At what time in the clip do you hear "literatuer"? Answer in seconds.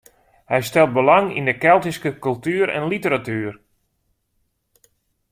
2.93-3.53